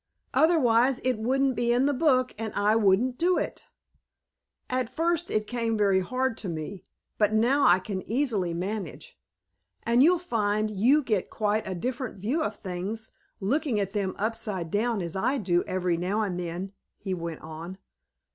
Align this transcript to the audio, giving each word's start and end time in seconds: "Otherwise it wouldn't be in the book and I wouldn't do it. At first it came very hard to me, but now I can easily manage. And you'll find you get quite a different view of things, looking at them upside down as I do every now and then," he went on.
"Otherwise 0.33 0.99
it 1.03 1.19
wouldn't 1.19 1.55
be 1.55 1.71
in 1.71 1.85
the 1.85 1.93
book 1.93 2.33
and 2.39 2.51
I 2.55 2.75
wouldn't 2.75 3.19
do 3.19 3.37
it. 3.37 3.65
At 4.67 4.89
first 4.89 5.29
it 5.29 5.45
came 5.45 5.77
very 5.77 5.99
hard 5.99 6.37
to 6.39 6.49
me, 6.49 6.85
but 7.19 7.33
now 7.33 7.67
I 7.67 7.77
can 7.77 8.01
easily 8.09 8.51
manage. 8.51 9.19
And 9.83 10.01
you'll 10.01 10.17
find 10.17 10.71
you 10.71 11.03
get 11.03 11.29
quite 11.29 11.67
a 11.67 11.75
different 11.75 12.17
view 12.17 12.41
of 12.41 12.55
things, 12.55 13.11
looking 13.39 13.79
at 13.79 13.93
them 13.93 14.15
upside 14.17 14.71
down 14.71 15.03
as 15.03 15.15
I 15.15 15.37
do 15.37 15.61
every 15.67 15.97
now 15.97 16.21
and 16.21 16.39
then," 16.39 16.71
he 16.97 17.13
went 17.13 17.41
on. 17.41 17.77